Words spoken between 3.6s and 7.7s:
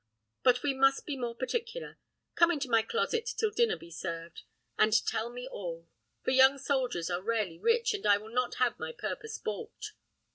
be served, and tell me all, for young soldiers are rarely